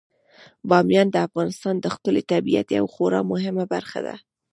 [0.69, 4.15] بامیان د افغانستان د ښکلي طبیعت یوه خورا مهمه برخه ده.